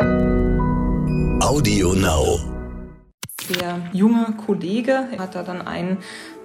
[0.00, 2.38] Audio Now.
[3.50, 5.98] Der junge Kollege hat da dann einen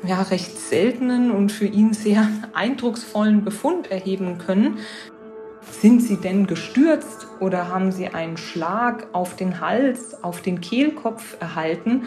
[0.03, 4.79] ja, recht seltenen und für ihn sehr eindrucksvollen Befund erheben können.
[5.61, 11.37] Sind Sie denn gestürzt oder haben Sie einen Schlag auf den Hals, auf den Kehlkopf
[11.39, 12.03] erhalten?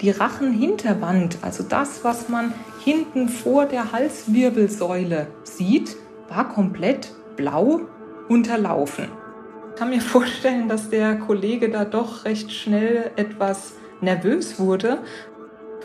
[0.00, 2.54] Die Rachenhinterwand, also das, was man
[2.84, 5.96] hinten vor der Halswirbelsäule sieht,
[6.28, 7.80] war komplett blau
[8.28, 9.17] unterlaufen.
[9.78, 14.98] Ich kann mir vorstellen, dass der Kollege da doch recht schnell etwas nervös wurde.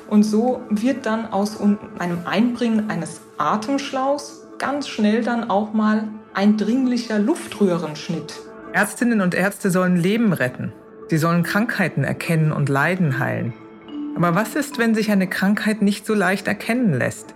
[0.09, 6.57] Und so wird dann aus einem Einbringen eines Atemschlauchs ganz schnell dann auch mal ein
[6.57, 8.33] dringlicher Luftröhrenschnitt.
[8.71, 10.73] Ärztinnen und Ärzte sollen Leben retten.
[11.09, 13.53] Sie sollen Krankheiten erkennen und Leiden heilen.
[14.15, 17.35] Aber was ist, wenn sich eine Krankheit nicht so leicht erkennen lässt?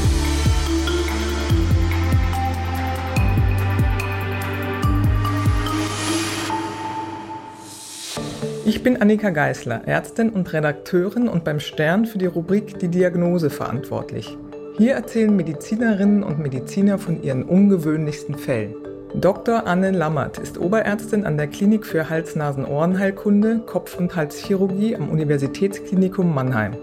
[8.63, 13.49] Ich bin Annika Geißler, Ärztin und Redakteurin und beim Stern für die Rubrik Die Diagnose
[13.49, 14.37] verantwortlich.
[14.77, 18.75] Hier erzählen Medizinerinnen und Mediziner von ihren ungewöhnlichsten Fällen.
[19.15, 19.65] Dr.
[19.65, 26.77] Anne Lammert ist Oberärztin an der Klinik für Hals-Nasen-Ohrenheilkunde, Kopf- und Halschirurgie am Universitätsklinikum Mannheim.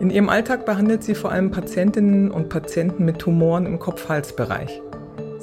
[0.00, 4.80] In ihrem Alltag behandelt sie vor allem Patientinnen und Patienten mit Tumoren im Kopf-Hals-Bereich.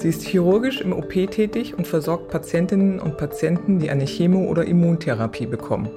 [0.03, 4.65] Sie ist chirurgisch im OP tätig und versorgt Patientinnen und Patienten, die eine Chemo- oder
[4.65, 5.89] Immuntherapie bekommen.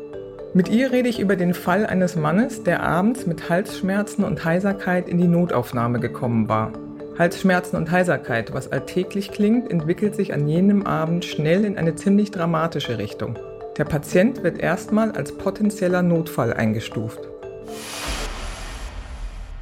[0.54, 5.08] Mit ihr rede ich über den Fall eines Mannes, der abends mit Halsschmerzen und Heiserkeit
[5.08, 6.72] in die Notaufnahme gekommen war.
[7.18, 12.30] Halsschmerzen und Heiserkeit, was alltäglich klingt, entwickelt sich an jenem Abend schnell in eine ziemlich
[12.30, 13.36] dramatische Richtung.
[13.76, 17.18] Der Patient wird erstmal als potenzieller Notfall eingestuft.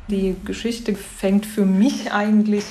[0.09, 2.67] Die Geschichte fängt für mich eigentlich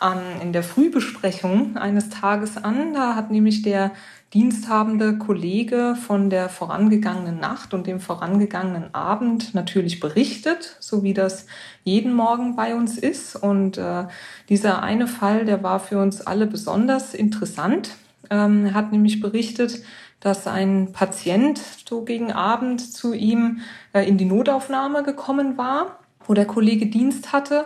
[0.00, 2.94] an, in der Frühbesprechung eines Tages an.
[2.94, 3.92] Da hat nämlich der
[4.34, 11.46] diensthabende Kollege von der vorangegangenen Nacht und dem vorangegangenen Abend natürlich berichtet, so wie das
[11.84, 13.36] jeden Morgen bei uns ist.
[13.36, 14.04] Und äh,
[14.48, 17.96] dieser eine Fall, der war für uns alle besonders interessant.
[18.30, 19.82] Ähm, er hat nämlich berichtet,
[20.20, 23.60] dass ein Patient so gegen Abend zu ihm
[23.92, 25.98] äh, in die Notaufnahme gekommen war
[26.28, 27.64] wo der Kollege Dienst hatte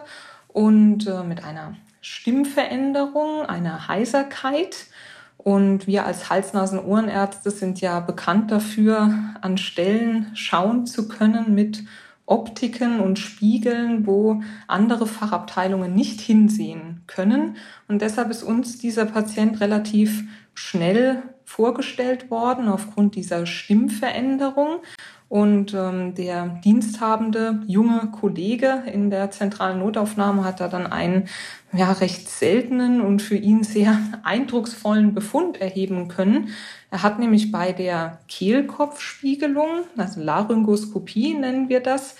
[0.48, 4.88] und äh, mit einer Stimmveränderung, einer Heiserkeit.
[5.38, 11.82] Und wir als Hals-Nasen-Ohrenärzte sind ja bekannt dafür, an Stellen schauen zu können mit
[12.26, 17.56] Optiken und Spiegeln, wo andere Fachabteilungen nicht hinsehen können.
[17.88, 20.24] Und deshalb ist uns dieser Patient relativ
[20.54, 24.78] schnell vorgestellt worden aufgrund dieser Stimmveränderung.
[25.32, 31.26] Und ähm, der diensthabende junge Kollege in der zentralen Notaufnahme hat da dann einen
[31.72, 36.50] ja, recht seltenen und für ihn sehr eindrucksvollen Befund erheben können.
[36.90, 42.16] Er hat nämlich bei der Kehlkopfspiegelung, also Laryngoskopie nennen wir das,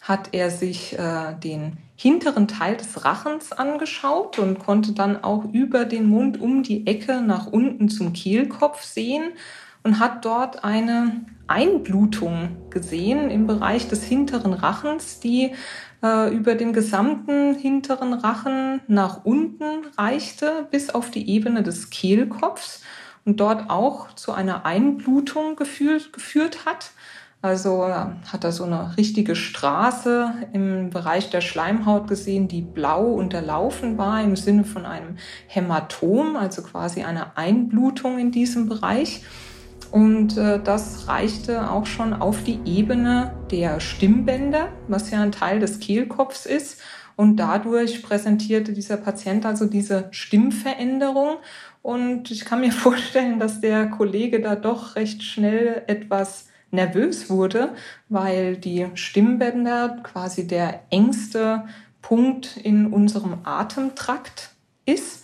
[0.00, 5.84] hat er sich äh, den hinteren Teil des Rachens angeschaut und konnte dann auch über
[5.84, 9.34] den Mund um die Ecke nach unten zum Kehlkopf sehen
[9.82, 15.52] und hat dort eine Einblutung gesehen im Bereich des hinteren Rachens, die
[16.02, 22.82] äh, über den gesamten hinteren Rachen nach unten reichte bis auf die Ebene des Kehlkopfs
[23.24, 26.92] und dort auch zu einer Einblutung geführt, geführt hat.
[27.42, 33.04] Also äh, hat er so eine richtige Straße im Bereich der Schleimhaut gesehen, die blau
[33.04, 39.22] unterlaufen war im Sinne von einem Hämatom, also quasi einer Einblutung in diesem Bereich.
[39.94, 45.60] Und äh, das reichte auch schon auf die Ebene der Stimmbänder, was ja ein Teil
[45.60, 46.80] des Kehlkopfs ist.
[47.14, 51.36] Und dadurch präsentierte dieser Patient also diese Stimmveränderung.
[51.80, 57.68] Und ich kann mir vorstellen, dass der Kollege da doch recht schnell etwas nervös wurde,
[58.08, 61.66] weil die Stimmbänder quasi der engste
[62.02, 64.50] Punkt in unserem Atemtrakt
[64.86, 65.23] ist.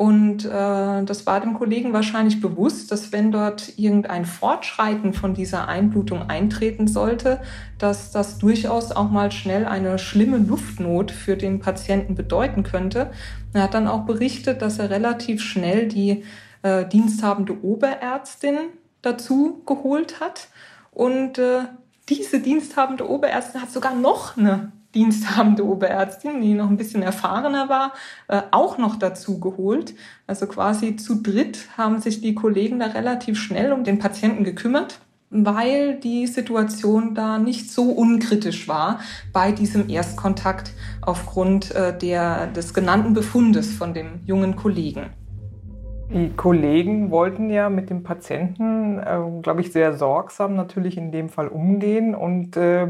[0.00, 5.68] Und äh, das war dem Kollegen wahrscheinlich bewusst, dass wenn dort irgendein Fortschreiten von dieser
[5.68, 7.38] Einblutung eintreten sollte,
[7.76, 13.10] dass das durchaus auch mal schnell eine schlimme Luftnot für den Patienten bedeuten könnte.
[13.52, 16.24] Er hat dann auch berichtet, dass er relativ schnell die
[16.62, 18.56] äh, diensthabende Oberärztin
[19.02, 20.48] dazu geholt hat.
[20.92, 21.64] Und äh,
[22.08, 27.92] diese diensthabende Oberärztin hat sogar noch eine diensthabende Oberärztin, die noch ein bisschen erfahrener war,
[28.28, 29.94] äh, auch noch dazu geholt.
[30.26, 35.00] Also quasi zu dritt haben sich die Kollegen da relativ schnell um den Patienten gekümmert
[35.30, 38.98] weil die Situation da nicht so unkritisch war
[39.32, 40.72] bei diesem Erstkontakt
[41.02, 45.10] aufgrund äh, der, des genannten Befundes von dem jungen Kollegen.
[46.12, 51.28] Die Kollegen wollten ja mit dem Patienten, äh, glaube ich, sehr sorgsam natürlich in dem
[51.28, 52.88] Fall umgehen und äh,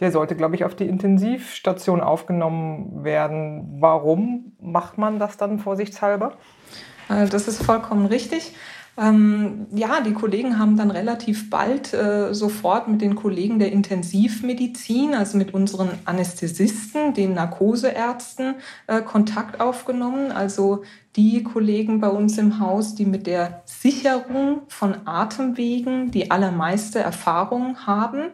[0.00, 3.76] der sollte, glaube ich, auf die Intensivstation aufgenommen werden.
[3.80, 6.36] Warum macht man das dann vorsichtshalber?
[7.08, 8.52] Äh, das ist vollkommen richtig.
[8.98, 15.14] Ähm, ja, die Kollegen haben dann relativ bald äh, sofort mit den Kollegen der Intensivmedizin,
[15.14, 18.54] also mit unseren Anästhesisten, den Narkoseärzten,
[18.86, 20.32] äh, Kontakt aufgenommen.
[20.32, 20.82] Also
[21.14, 27.86] die Kollegen bei uns im Haus, die mit der Sicherung von Atemwegen die allermeiste Erfahrung
[27.86, 28.30] haben.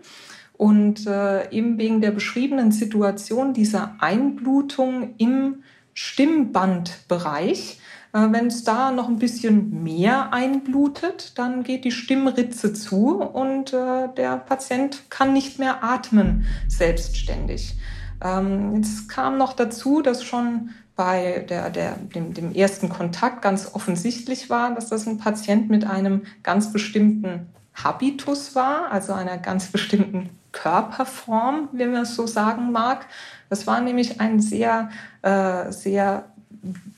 [0.62, 7.80] Und äh, eben wegen der beschriebenen Situation dieser Einblutung im Stimmbandbereich
[8.12, 13.72] äh, Wenn es da noch ein bisschen mehr einblutet, dann geht die Stimmritze zu und
[13.72, 17.74] äh, der Patient kann nicht mehr atmen selbstständig.
[18.22, 23.74] Ähm, jetzt kam noch dazu, dass schon bei der, der, dem, dem ersten Kontakt ganz
[23.74, 29.66] offensichtlich war, dass das ein Patient mit einem ganz bestimmten Habitus war, also einer ganz
[29.66, 33.06] bestimmten Körperform, wenn man es so sagen mag.
[33.48, 34.90] Das war nämlich ein sehr,
[35.22, 36.32] äh, sehr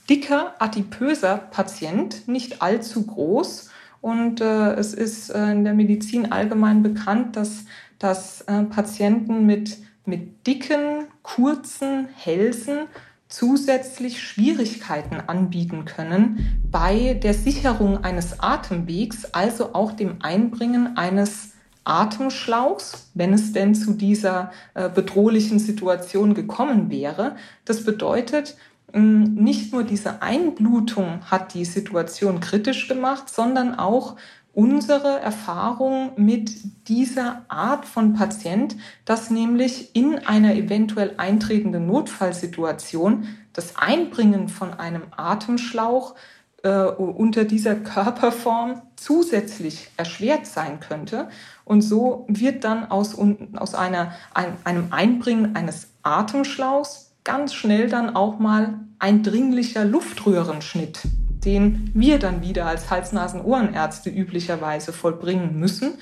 [0.09, 3.71] dicker, adipöser Patient, nicht allzu groß.
[4.01, 7.65] Und äh, es ist äh, in der Medizin allgemein bekannt, dass,
[7.99, 12.81] dass äh, Patienten mit, mit dicken, kurzen Hälsen
[13.29, 21.54] zusätzlich Schwierigkeiten anbieten können bei der Sicherung eines Atemwegs, also auch dem Einbringen eines
[21.85, 27.37] Atemschlauchs, wenn es denn zu dieser äh, bedrohlichen Situation gekommen wäre.
[27.65, 28.57] Das bedeutet,
[28.97, 34.15] nicht nur diese Einblutung hat die Situation kritisch gemacht, sondern auch
[34.53, 36.53] unsere Erfahrung mit
[36.89, 45.03] dieser Art von Patient, dass nämlich in einer eventuell eintretenden Notfallsituation das Einbringen von einem
[45.17, 46.15] Atemschlauch
[46.63, 51.29] äh, unter dieser Körperform zusätzlich erschwert sein könnte.
[51.65, 53.17] Und so wird dann aus,
[53.55, 61.01] aus einer, ein, einem Einbringen eines Atemschlauchs ganz schnell dann auch mal ein dringlicher Luftröhrenschnitt,
[61.45, 65.95] den wir dann wieder als Hals-Nasen-Ohrenärzte üblicherweise vollbringen müssen.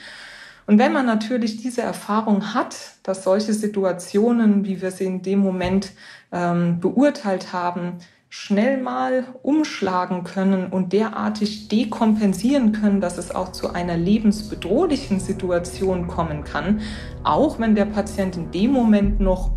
[0.66, 5.40] Und wenn man natürlich diese Erfahrung hat, dass solche Situationen, wie wir sie in dem
[5.40, 5.92] Moment
[6.30, 7.98] ähm, beurteilt haben,
[8.34, 16.06] schnell mal umschlagen können und derartig dekompensieren können, dass es auch zu einer lebensbedrohlichen Situation
[16.06, 16.81] kommen kann,
[17.25, 19.50] auch wenn der Patient in dem Moment noch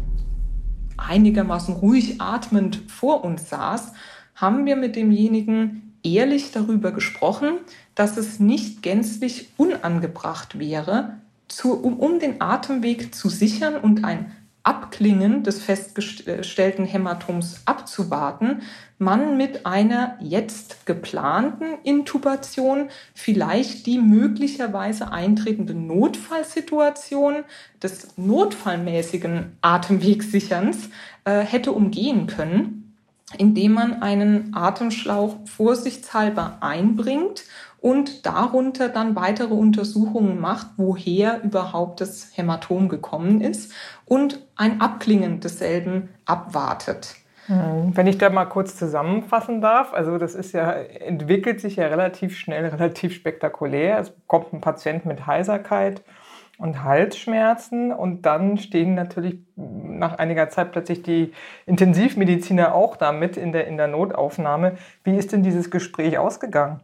[0.97, 3.93] einigermaßen ruhig atmend vor uns saß,
[4.35, 7.59] haben wir mit demjenigen ehrlich darüber gesprochen,
[7.95, 14.33] dass es nicht gänzlich unangebracht wäre, zu, um, um den Atemweg zu sichern und ein
[14.65, 18.63] Abklingen des festgestellten Hämatoms abzuwarten,
[18.97, 27.43] man mit einer jetzt geplanten Intubation vielleicht die möglicherweise eintretende Notfallsituation
[27.83, 30.89] des notfallmäßigen Atemwegsicherns
[31.25, 32.95] äh, hätte umgehen können,
[33.37, 37.43] indem man einen Atemschlauch vorsichtshalber einbringt
[37.85, 43.71] und darunter dann weitere Untersuchungen macht, woher überhaupt das Hämatom gekommen ist
[44.05, 47.15] und ein Abklingen desselben abwartet.
[47.47, 51.87] Hm, wenn ich da mal kurz zusammenfassen darf, also das ist ja, entwickelt sich ja
[51.87, 53.99] relativ schnell, relativ spektakulär.
[53.99, 56.03] Es kommt ein Patient mit Heiserkeit
[56.57, 61.33] und Halsschmerzen und dann stehen natürlich nach einiger Zeit plötzlich die
[61.65, 64.77] Intensivmediziner auch damit in der, in der Notaufnahme.
[65.03, 66.79] Wie ist denn dieses Gespräch ausgegangen?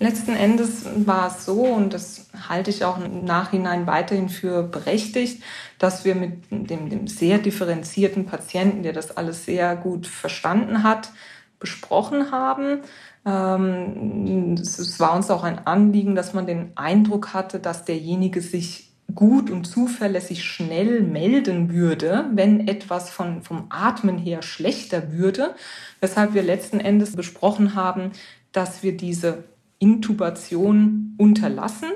[0.00, 5.42] Letzten Endes war es so, und das halte ich auch im Nachhinein weiterhin für berechtigt,
[5.78, 11.10] dass wir mit dem, dem sehr differenzierten Patienten, der das alles sehr gut verstanden hat,
[11.58, 12.82] besprochen haben.
[13.26, 18.92] Ähm, es war uns auch ein Anliegen, dass man den Eindruck hatte, dass derjenige sich
[19.14, 25.54] gut und zuverlässig schnell melden würde, wenn etwas von, vom Atmen her schlechter würde.
[26.00, 28.12] Weshalb wir letzten Endes besprochen haben,
[28.52, 29.44] dass wir diese
[29.78, 31.90] Intubation unterlassen,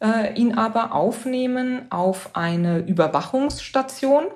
[0.00, 4.26] äh, ihn aber aufnehmen auf eine Überwachungsstation,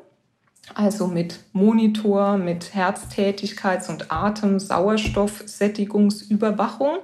[0.75, 6.97] also mit Monitor, mit Herztätigkeits- und Atem-Sauerstoffsättigungsüberwachung.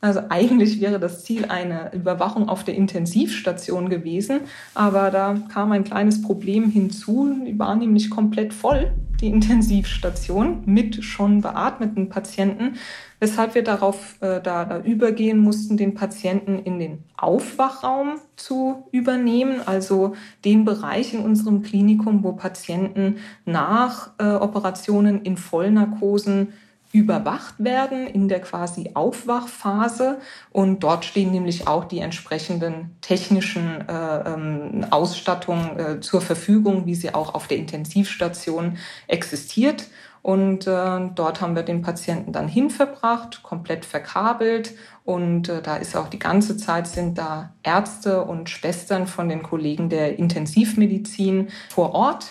[0.00, 4.42] Also eigentlich wäre das Ziel eine Überwachung auf der Intensivstation gewesen,
[4.74, 7.34] aber da kam ein kleines Problem hinzu.
[7.46, 12.76] Die war nämlich komplett voll, die Intensivstation, mit schon beatmeten Patienten,
[13.20, 19.60] weshalb wir darauf äh, da, da übergehen mussten, den Patienten in den Aufwachraum zu übernehmen,
[19.64, 26.52] also den Bereich in unserem Klinikum, wo Patienten nach äh, Operationen in Vollnarkosen
[26.94, 30.20] überwacht werden in der quasi Aufwachphase.
[30.50, 36.94] Und dort stehen nämlich auch die entsprechenden technischen äh, ähm, Ausstattungen äh, zur Verfügung, wie
[36.94, 39.88] sie auch auf der Intensivstation existiert.
[40.22, 44.72] Und äh, dort haben wir den Patienten dann hinverbracht, komplett verkabelt.
[45.04, 49.42] Und äh, da ist auch die ganze Zeit sind da Ärzte und Schwestern von den
[49.42, 52.30] Kollegen der Intensivmedizin vor Ort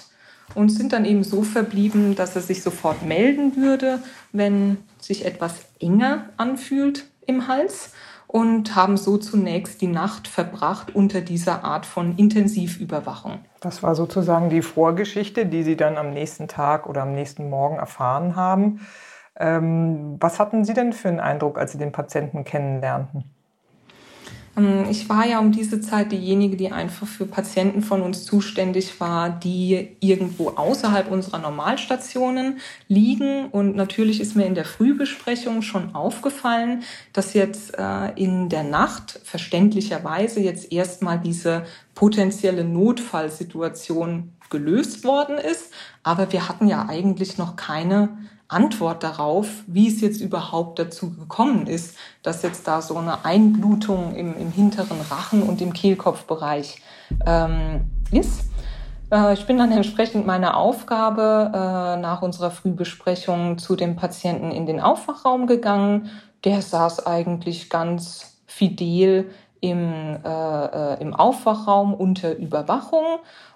[0.55, 4.00] und sind dann eben so verblieben, dass er sich sofort melden würde,
[4.31, 7.91] wenn sich etwas enger anfühlt im Hals
[8.27, 13.39] und haben so zunächst die Nacht verbracht unter dieser Art von Intensivüberwachung.
[13.60, 17.77] Das war sozusagen die Vorgeschichte, die Sie dann am nächsten Tag oder am nächsten Morgen
[17.77, 18.81] erfahren haben.
[19.39, 23.32] Ähm, was hatten Sie denn für einen Eindruck, als Sie den Patienten kennenlernten?
[24.55, 29.00] Ähm, ich war ja um diese Zeit diejenige, die einfach für Patienten von uns zuständig
[29.00, 33.48] war, die irgendwo außerhalb unserer Normalstationen liegen.
[33.48, 36.83] Und natürlich ist mir in der Frühbesprechung schon aufgefallen,
[37.13, 45.72] dass jetzt äh, in der Nacht verständlicherweise jetzt erstmal diese potenzielle Notfallsituation gelöst worden ist.
[46.03, 48.10] Aber wir hatten ja eigentlich noch keine
[48.53, 54.15] Antwort darauf, wie es jetzt überhaupt dazu gekommen ist, dass jetzt da so eine Einblutung
[54.15, 56.81] im, im hinteren Rachen und im Kehlkopfbereich
[57.25, 57.81] ähm,
[58.12, 58.50] ist.
[59.12, 64.65] Äh, ich bin dann entsprechend meiner Aufgabe äh, nach unserer Frühbesprechung zu dem Patienten in
[64.65, 66.10] den Aufwachraum gegangen.
[66.43, 69.29] Der saß eigentlich ganz fidel
[69.62, 73.05] im, äh, äh im Aufwachraum unter Überwachung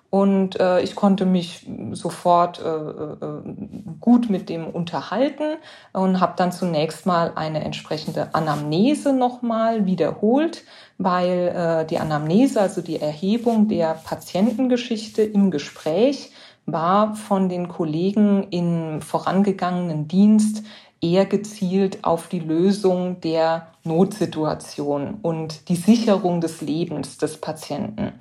[0.10, 3.42] und äh, ich konnte mich sofort äh, äh,
[4.00, 5.58] gut mit dem unterhalten
[5.92, 10.64] und habe dann zunächst mal eine entsprechende Anamnese nochmal wiederholt,
[10.98, 16.32] weil äh, die Anamnese, also die Erhebung der Patientengeschichte im Gespräch,
[16.66, 20.64] war von den Kollegen im vorangegangenen Dienst
[21.02, 28.14] eher gezielt auf die Lösung der Notsituation und die Sicherung des Lebens des Patienten.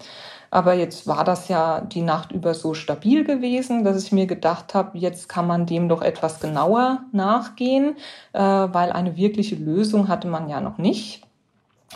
[0.57, 4.73] Aber jetzt war das ja die Nacht über so stabil gewesen, dass ich mir gedacht
[4.73, 7.97] habe, jetzt kann man dem doch etwas genauer nachgehen,
[8.33, 11.26] äh, weil eine wirkliche Lösung hatte man ja noch nicht.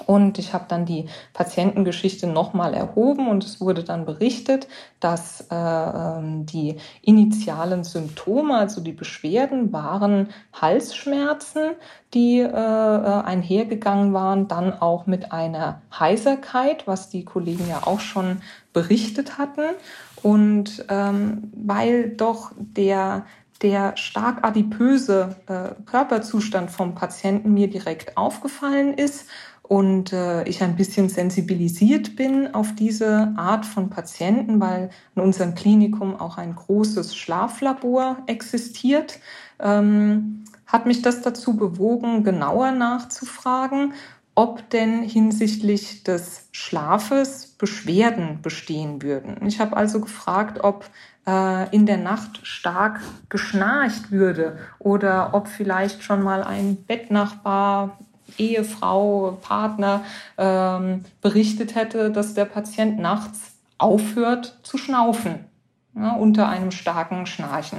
[0.06, 4.68] Und ich habe dann die Patientengeschichte nochmal erhoben und es wurde dann berichtet,
[5.00, 11.72] dass äh, ähm, die initialen Symptome, also die Beschwerden, waren Halsschmerzen,
[12.14, 18.00] die äh, äh, einhergegangen waren, dann auch mit einer Heiserkeit, was die Kollegen ja auch
[18.00, 18.42] schon
[18.72, 19.74] berichtet hatten.
[20.22, 23.26] Und ähm, weil doch der
[23.62, 29.26] der stark adipöse äh, Körperzustand vom Patienten mir direkt aufgefallen ist
[29.70, 35.54] und äh, ich ein bisschen sensibilisiert bin auf diese Art von Patienten, weil in unserem
[35.54, 39.20] Klinikum auch ein großes Schlaflabor existiert,
[39.60, 43.92] ähm, hat mich das dazu bewogen, genauer nachzufragen,
[44.34, 49.46] ob denn hinsichtlich des Schlafes Beschwerden bestehen würden.
[49.46, 50.84] Ich habe also gefragt, ob
[51.28, 57.98] äh, in der Nacht stark geschnarcht würde oder ob vielleicht schon mal ein Bettnachbar
[58.38, 60.02] Ehefrau, Partner
[60.38, 65.46] ähm, berichtet hätte, dass der Patient nachts aufhört zu schnaufen
[65.94, 67.78] ja, unter einem starken Schnarchen.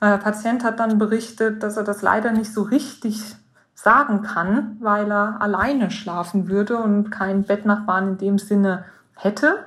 [0.00, 3.36] Äh, der Patient hat dann berichtet, dass er das leider nicht so richtig
[3.74, 8.84] sagen kann, weil er alleine schlafen würde und keinen Bettnachbarn in dem Sinne
[9.16, 9.66] hätte.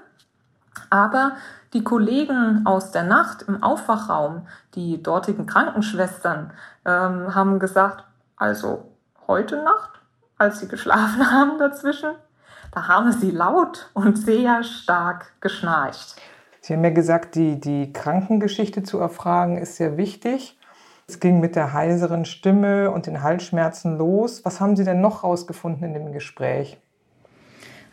[0.90, 1.34] Aber
[1.74, 6.52] die Kollegen aus der Nacht im Aufwachraum, die dortigen Krankenschwestern,
[6.86, 8.06] ähm, haben gesagt,
[8.38, 8.95] also
[9.28, 9.96] heute Nacht
[10.38, 12.16] als sie geschlafen haben dazwischen,
[12.72, 16.16] da haben sie laut und sehr stark geschnarcht.
[16.62, 20.58] Sie haben ja gesagt, die, die Krankengeschichte zu erfragen ist sehr wichtig.
[21.08, 24.44] Es ging mit der heiseren Stimme und den Halsschmerzen los.
[24.44, 26.82] Was haben Sie denn noch rausgefunden in dem Gespräch?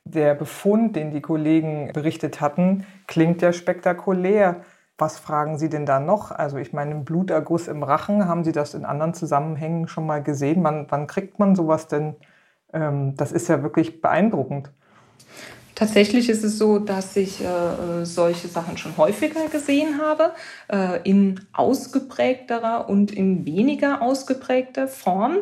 [0.05, 4.61] Der Befund, den die Kollegen berichtet hatten, klingt ja spektakulär.
[4.97, 6.31] Was fragen Sie denn da noch?
[6.31, 10.61] Also ich meine, Bluterguss im Rachen, haben Sie das in anderen Zusammenhängen schon mal gesehen?
[10.61, 12.15] Man, wann kriegt man sowas denn?
[12.73, 14.71] Ähm, das ist ja wirklich beeindruckend.
[15.77, 20.31] Tatsächlich ist es so, dass ich äh, solche Sachen schon häufiger gesehen habe,
[20.69, 25.37] äh, in ausgeprägterer und in weniger ausgeprägter Form.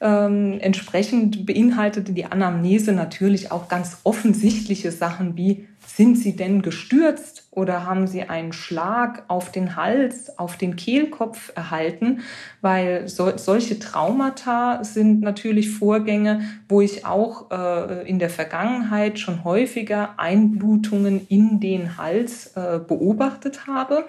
[0.00, 5.66] Ähm, entsprechend beinhaltete die Anamnese natürlich auch ganz offensichtliche Sachen wie
[5.96, 11.52] sind Sie denn gestürzt oder haben Sie einen Schlag auf den Hals, auf den Kehlkopf
[11.54, 12.20] erhalten?
[12.60, 19.44] Weil so, solche Traumata sind natürlich Vorgänge, wo ich auch äh, in der Vergangenheit schon
[19.44, 24.06] häufiger Einblutungen in den Hals äh, beobachtet habe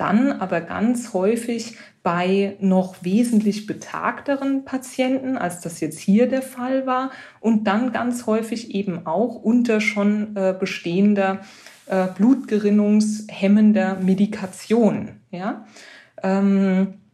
[0.00, 6.86] dann aber ganz häufig bei noch wesentlich betagteren Patienten, als das jetzt hier der Fall
[6.86, 11.40] war, und dann ganz häufig eben auch unter schon äh, bestehender
[11.86, 15.20] äh, blutgerinnungshemmender Medikation.
[15.30, 15.66] Ja?
[16.22, 17.09] Ähm, äh,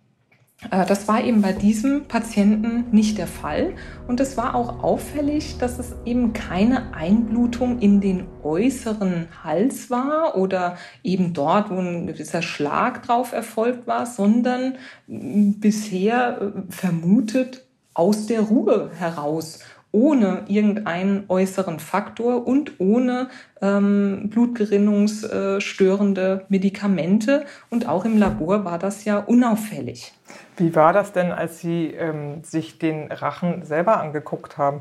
[0.70, 3.74] das war eben bei diesem Patienten nicht der Fall.
[4.07, 10.37] Und es war auch auffällig, dass es eben keine Einblutung in den äußeren Hals war
[10.37, 14.74] oder eben dort, wo ein gewisser Schlag drauf erfolgt war, sondern
[15.07, 19.61] bisher äh, vermutet aus der Ruhe heraus
[19.92, 23.29] ohne irgendeinen äußeren Faktor und ohne
[23.62, 27.46] ähm, blutgerinnungsstörende Medikamente.
[27.70, 30.12] Und auch im Labor war das ja unauffällig.
[30.56, 34.80] Wie war das denn, als Sie ähm, sich den Rachen selber angeguckt haben?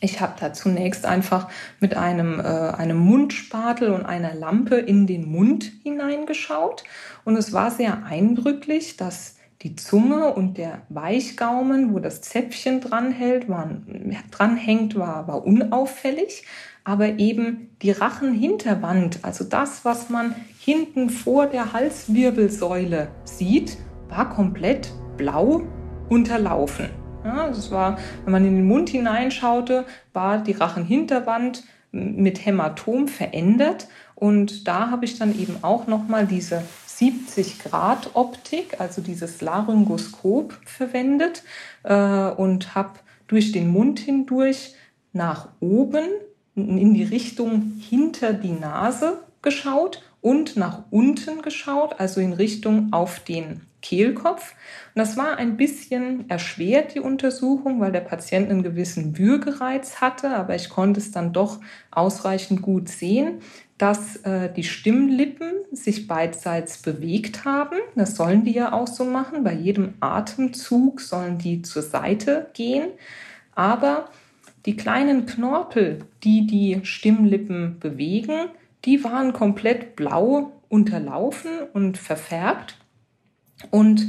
[0.00, 1.48] Ich habe da zunächst einfach
[1.80, 6.84] mit einem, äh, einem Mundspatel und einer Lampe in den Mund hineingeschaut.
[7.24, 13.48] Und es war sehr eindrücklich, dass die Zunge und der Weichgaumen, wo das Zäpfchen dranhält,
[13.48, 16.46] waren, dranhängt, war, war unauffällig.
[16.84, 23.76] Aber eben die Rachenhinterwand, also das, was man hinten vor der Halswirbelsäule sieht,
[24.10, 25.62] war komplett blau
[26.08, 26.90] unterlaufen.
[27.24, 33.88] Ja, das war, wenn man in den Mund hineinschaute, war die Rachenhinterwand mit Hämatom verändert.
[34.14, 41.42] Und da habe ich dann eben auch nochmal diese 70-Grad-Optik, also dieses Laryngoskop verwendet
[41.82, 44.74] äh, und habe durch den Mund hindurch
[45.12, 46.04] nach oben
[46.54, 53.20] in die Richtung hinter die Nase geschaut und nach unten geschaut, also in Richtung auf
[53.20, 54.54] den Kehlkopf.
[54.94, 60.30] Und das war ein bisschen erschwert, die Untersuchung, weil der Patient einen gewissen Würgereiz hatte,
[60.30, 63.40] aber ich konnte es dann doch ausreichend gut sehen
[63.80, 67.78] dass äh, die Stimmlippen sich beidseits bewegt haben.
[67.94, 69.42] Das sollen die ja auch so machen.
[69.42, 72.90] Bei jedem Atemzug sollen die zur Seite gehen.
[73.54, 74.10] Aber
[74.66, 78.50] die kleinen Knorpel, die die Stimmlippen bewegen,
[78.84, 82.76] die waren komplett blau unterlaufen und verfärbt.
[83.70, 84.06] Und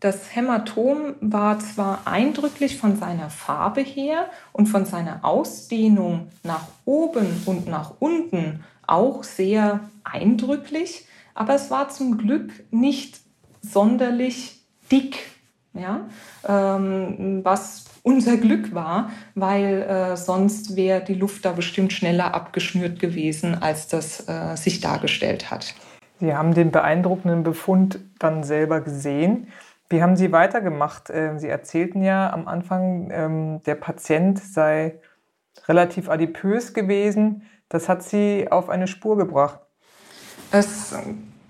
[0.00, 7.42] das Hämatom war zwar eindrücklich von seiner Farbe her und von seiner Ausdehnung nach oben
[7.46, 13.20] und nach unten auch sehr eindrücklich, aber es war zum Glück nicht
[13.62, 14.60] sonderlich
[14.92, 15.18] dick,
[15.72, 16.06] ja,
[16.46, 23.00] ähm, was unser Glück war, weil äh, sonst wäre die Luft da bestimmt schneller abgeschnürt
[23.00, 25.74] gewesen, als das äh, sich dargestellt hat.
[26.20, 29.48] Sie haben den beeindruckenden Befund dann selber gesehen.
[29.88, 31.10] Wie haben Sie weitergemacht?
[31.12, 35.00] Ähm, Sie erzählten ja am Anfang, ähm, der Patient sei
[35.68, 37.42] relativ adipös gewesen.
[37.68, 39.60] Das hat Sie auf eine Spur gebracht.
[40.50, 40.94] Es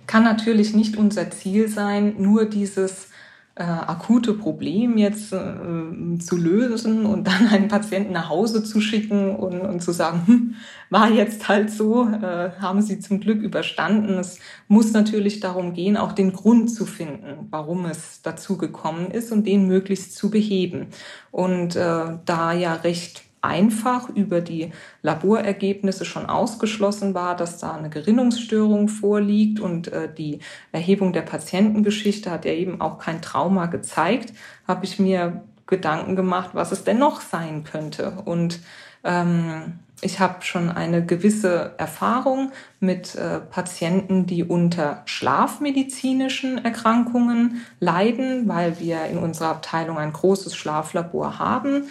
[0.06, 3.08] kann natürlich nicht unser Ziel sein, nur dieses
[3.56, 9.36] äh, akute Problem jetzt äh, zu lösen und dann einen Patienten nach Hause zu schicken
[9.36, 10.54] und, und zu sagen, hm,
[10.90, 14.18] war jetzt halt so, äh, haben Sie zum Glück überstanden.
[14.18, 19.30] Es muss natürlich darum gehen, auch den Grund zu finden, warum es dazu gekommen ist
[19.30, 20.88] und den möglichst zu beheben.
[21.30, 27.90] Und äh, da ja recht einfach über die Laborergebnisse schon ausgeschlossen war, dass da eine
[27.90, 29.60] Gerinnungsstörung vorliegt.
[29.60, 30.40] Und äh, die
[30.72, 34.32] Erhebung der Patientengeschichte hat ja eben auch kein Trauma gezeigt,
[34.66, 38.18] habe ich mir Gedanken gemacht, was es denn noch sein könnte.
[38.24, 38.60] Und
[39.02, 48.48] ähm, ich habe schon eine gewisse Erfahrung mit äh, Patienten, die unter schlafmedizinischen Erkrankungen leiden,
[48.48, 51.84] weil wir in unserer Abteilung ein großes Schlaflabor haben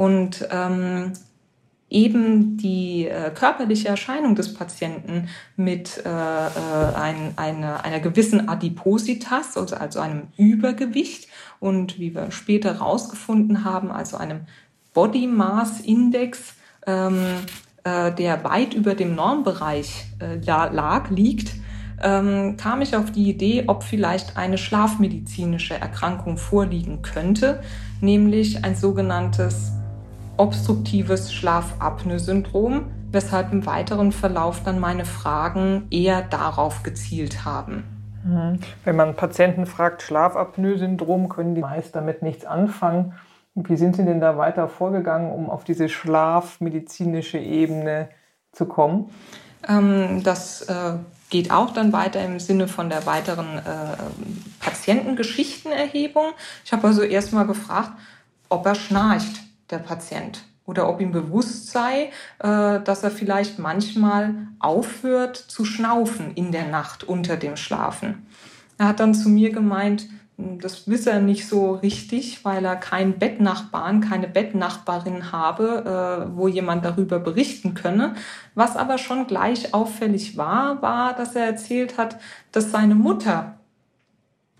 [0.00, 1.12] und ähm,
[1.90, 9.58] eben die äh, körperliche Erscheinung des Patienten mit äh, äh, ein, eine, einer gewissen Adipositas,
[9.58, 11.28] also, also einem Übergewicht.
[11.58, 14.46] Und wie wir später herausgefunden haben, also einem
[14.94, 16.54] Body Mass Index,
[16.86, 17.22] ähm,
[17.84, 21.56] äh, der weit über dem Normbereich äh, lag, liegt,
[22.02, 27.60] ähm, kam ich auf die Idee, ob vielleicht eine schlafmedizinische Erkrankung vorliegen könnte,
[28.00, 29.72] nämlich ein sogenanntes
[30.40, 37.84] obstruktives Schlafapnoe-Syndrom, weshalb im weiteren Verlauf dann meine Fragen eher darauf gezielt haben.
[38.24, 38.58] Mhm.
[38.84, 43.12] Wenn man Patienten fragt, Schlafapnoe-Syndrom, können die meist damit nichts anfangen.
[43.54, 48.08] Wie sind Sie denn da weiter vorgegangen, um auf diese schlafmedizinische Ebene
[48.52, 49.10] zu kommen?
[49.68, 50.94] Ähm, das äh,
[51.28, 53.96] geht auch dann weiter im Sinne von der weiteren äh,
[54.60, 56.32] Patientengeschichtenerhebung.
[56.64, 57.90] Ich habe also erstmal gefragt,
[58.48, 64.34] ob er schnarcht der Patient oder ob ihm bewusst sei, äh, dass er vielleicht manchmal
[64.60, 68.26] aufhört zu schnaufen in der Nacht unter dem Schlafen.
[68.78, 70.06] Er hat dann zu mir gemeint,
[70.36, 76.36] hm, das wisse er nicht so richtig, weil er keinen Bettnachbarn, keine Bettnachbarin habe, äh,
[76.36, 78.14] wo jemand darüber berichten könne.
[78.54, 82.16] Was aber schon gleich auffällig war, war, dass er erzählt hat,
[82.52, 83.59] dass seine Mutter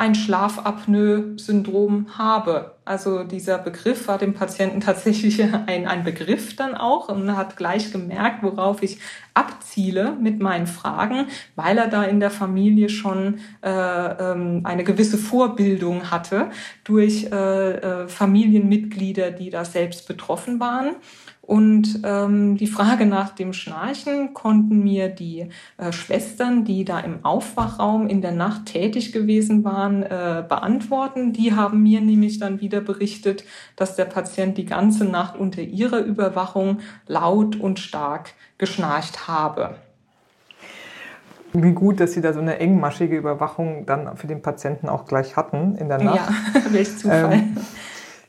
[0.00, 2.76] ein Schlafapnoe-Syndrom habe.
[2.86, 7.92] Also dieser Begriff war dem Patienten tatsächlich ein, ein Begriff dann auch und hat gleich
[7.92, 8.98] gemerkt, worauf ich
[9.34, 15.18] abziele mit meinen Fragen, weil er da in der Familie schon äh, ähm, eine gewisse
[15.18, 16.48] Vorbildung hatte
[16.82, 20.96] durch äh, äh, Familienmitglieder, die da selbst betroffen waren.
[21.50, 27.24] Und ähm, die Frage nach dem Schnarchen konnten mir die äh, Schwestern, die da im
[27.24, 31.32] Aufwachraum in der Nacht tätig gewesen waren, äh, beantworten.
[31.32, 33.42] Die haben mir nämlich dann wieder berichtet,
[33.74, 39.74] dass der Patient die ganze Nacht unter ihrer Überwachung laut und stark geschnarcht habe.
[41.52, 45.34] Wie gut, dass Sie da so eine engmaschige Überwachung dann für den Patienten auch gleich
[45.34, 46.30] hatten in der Nacht.
[46.54, 47.32] Ja, welch Zufall.
[47.32, 47.56] Ähm,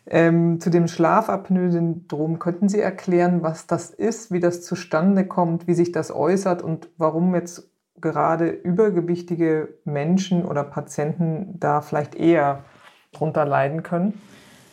[0.08, 5.74] ähm, zu dem Schlafapnoe-Syndrom könnten Sie erklären, was das ist, wie das zustande kommt, wie
[5.74, 12.64] sich das äußert und warum jetzt gerade übergewichtige Menschen oder Patienten da vielleicht eher
[13.12, 14.20] drunter leiden können?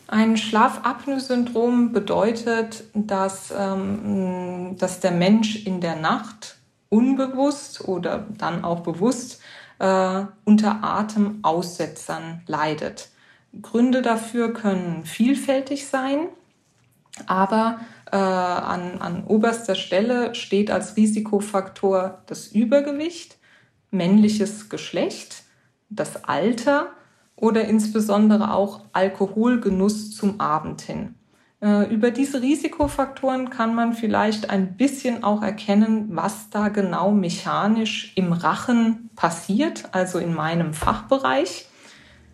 [0.07, 6.57] Ein Schlafapnoe-Syndrom bedeutet, dass, ähm, dass der Mensch in der Nacht
[6.89, 9.43] unbewusst oder dann auch bewusst
[9.79, 13.11] äh, unter Atemaussetzern leidet.
[13.61, 16.29] Gründe dafür können vielfältig sein,
[17.27, 17.81] aber
[18.11, 23.39] äh, an, an oberster Stelle steht als Risikofaktor das Übergewicht,
[23.91, 25.45] männliches Geschlecht,
[25.91, 26.89] das Alter
[27.37, 31.15] oder insbesondere auch Alkoholgenuss zum Abend hin.
[31.61, 38.13] Äh, über diese Risikofaktoren kann man vielleicht ein bisschen auch erkennen, was da genau mechanisch
[38.17, 41.68] im Rachen passiert, also in meinem Fachbereich.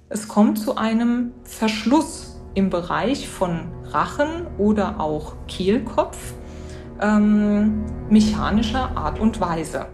[0.08, 6.34] Es kommt zu einem Verschluss im Bereich von Rachen oder auch Kehlkopf
[7.00, 9.86] ähm, mechanischer Art und Weise.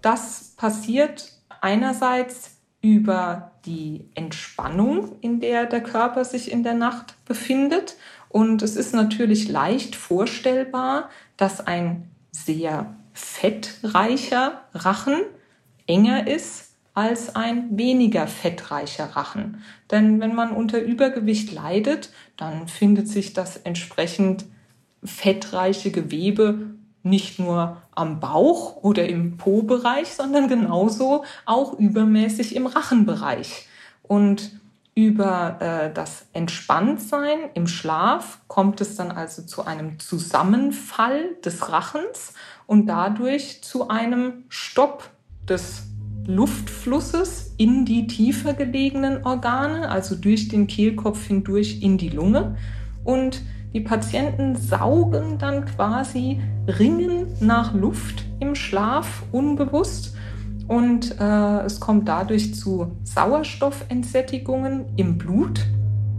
[0.00, 7.96] Das passiert einerseits über die Entspannung, in der der Körper sich in der Nacht befindet.
[8.28, 15.20] Und es ist natürlich leicht vorstellbar, dass ein sehr fettreicher Rachen
[15.86, 19.62] enger ist als ein weniger fettreicher Rachen.
[19.90, 24.44] Denn wenn man unter Übergewicht leidet, dann findet sich das entsprechend
[25.02, 33.66] fettreiche Gewebe nicht nur am Bauch oder im Po-Bereich, sondern genauso auch übermäßig im Rachenbereich.
[34.02, 34.52] Und
[34.94, 42.34] über äh, das Entspanntsein im Schlaf kommt es dann also zu einem Zusammenfall des Rachens
[42.66, 45.08] und dadurch zu einem Stopp
[45.48, 45.84] des
[46.26, 52.56] Luftflusses in die tiefer gelegenen Organe, also durch den Kehlkopf hindurch in die Lunge.
[53.04, 60.14] Und die Patienten saugen dann quasi Ringen nach Luft im Schlaf unbewusst
[60.68, 65.66] und äh, es kommt dadurch zu Sauerstoffentsättigungen im Blut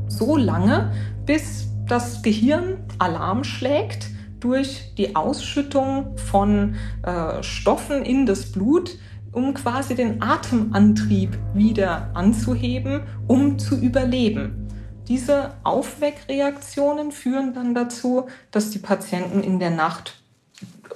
[0.07, 0.91] so lange,
[1.25, 8.97] bis das Gehirn Alarm schlägt durch die Ausschüttung von äh, Stoffen in das Blut,
[9.33, 14.67] um quasi den Atemantrieb wieder anzuheben, um zu überleben.
[15.07, 20.21] Diese Aufweckreaktionen führen dann dazu, dass die Patienten in der Nacht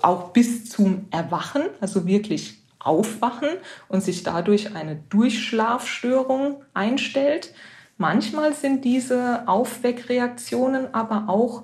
[0.02, 3.50] auch bis zum Erwachen, also wirklich aufwachen
[3.90, 7.54] und sich dadurch eine Durchschlafstörung einstellt.
[7.98, 11.64] Manchmal sind diese Aufweckreaktionen aber auch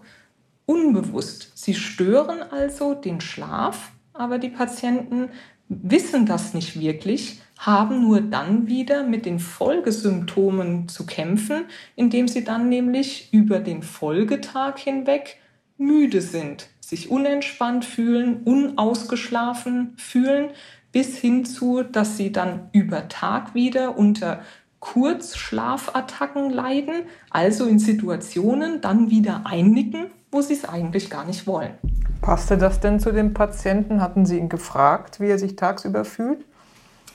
[0.65, 1.51] unbewusst.
[1.55, 5.29] Sie stören also den Schlaf, aber die Patienten
[5.69, 12.43] wissen das nicht wirklich, haben nur dann wieder mit den Folgesymptomen zu kämpfen, indem sie
[12.43, 15.37] dann nämlich über den Folgetag hinweg
[15.77, 20.49] müde sind, sich unentspannt fühlen, unausgeschlafen fühlen,
[20.91, 24.41] bis hin zu, dass sie dann über Tag wieder unter
[24.79, 31.71] Kurzschlafattacken leiden, also in Situationen dann wieder einnicken, wo sie es eigentlich gar nicht wollen.
[32.21, 34.01] Passte das denn zu dem Patienten?
[34.01, 36.39] Hatten Sie ihn gefragt, wie er sich tagsüber fühlt?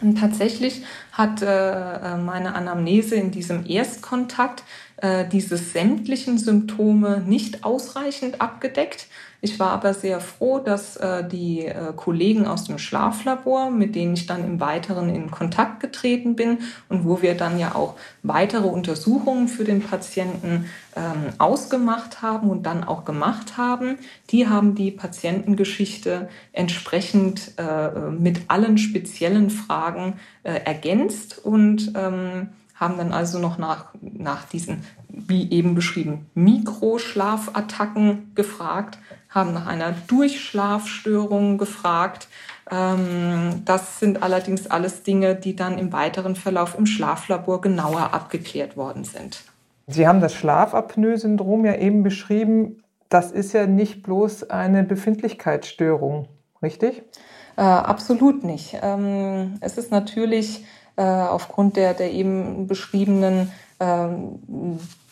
[0.00, 4.62] Und tatsächlich hat äh, meine Anamnese in diesem Erstkontakt
[5.00, 9.06] äh, diese sämtlichen Symptome nicht ausreichend abgedeckt.
[9.40, 14.14] Ich war aber sehr froh, dass äh, die äh, Kollegen aus dem Schlaflabor, mit denen
[14.14, 16.58] ich dann im Weiteren in Kontakt getreten bin
[16.88, 22.64] und wo wir dann ja auch weitere Untersuchungen für den Patienten ähm, ausgemacht haben und
[22.64, 23.98] dann auch gemacht haben,
[24.30, 32.96] die haben die Patientengeschichte entsprechend äh, mit allen speziellen Fragen äh, ergänzt und ähm, haben
[32.96, 41.58] dann also noch nach, nach diesen, wie eben beschrieben, Mikroschlafattacken gefragt, haben nach einer Durchschlafstörung
[41.58, 42.28] gefragt.
[42.70, 48.76] Ähm, das sind allerdings alles Dinge, die dann im weiteren Verlauf im Schlaflabor genauer abgeklärt
[48.76, 49.42] worden sind.
[49.86, 52.82] Sie haben das Schlafapnoe-Syndrom ja eben beschrieben.
[53.08, 56.28] Das ist ja nicht bloß eine Befindlichkeitsstörung,
[56.62, 57.02] richtig?
[57.56, 58.78] Äh, absolut nicht.
[58.82, 60.64] Ähm, es ist natürlich
[60.98, 64.40] äh, aufgrund der, der eben beschriebenen ähm,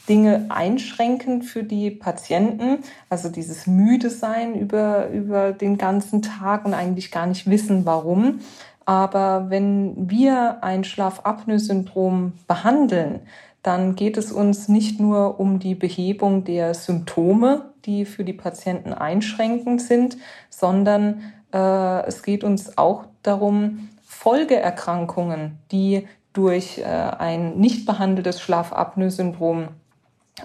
[0.09, 2.79] Dinge einschränken für die Patienten.
[3.09, 8.41] Also dieses müde sein über, über den ganzen Tag und eigentlich gar nicht wissen, warum.
[8.85, 13.21] Aber wenn wir ein Schlafapnoe-Syndrom behandeln,
[13.63, 18.93] dann geht es uns nicht nur um die Behebung der Symptome, die für die Patienten
[18.93, 20.19] einschränkend sind,
[20.51, 23.89] sondern äh, es geht uns auch darum,
[24.27, 29.69] Folgeerkrankungen, die durch äh, ein nicht behandeltes Schlafapnoe-Syndrom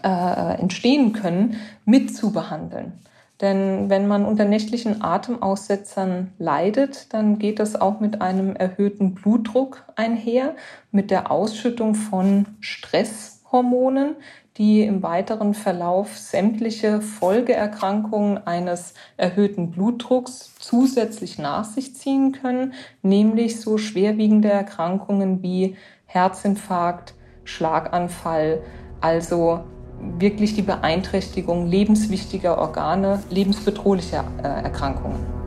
[0.04, 2.94] äh, entstehen können, mit zu behandeln.
[3.42, 9.84] Denn wenn man unter nächtlichen Atemaussetzern leidet, dann geht das auch mit einem erhöhten Blutdruck
[9.96, 10.56] einher,
[10.92, 14.16] mit der Ausschüttung von Stresshormonen,
[14.62, 23.60] die im weiteren Verlauf sämtliche Folgeerkrankungen eines erhöhten Blutdrucks zusätzlich nach sich ziehen können, nämlich
[23.60, 28.62] so schwerwiegende Erkrankungen wie Herzinfarkt, Schlaganfall,
[29.00, 29.62] also
[30.00, 35.41] wirklich die Beeinträchtigung lebenswichtiger Organe, lebensbedrohlicher äh, Erkrankungen.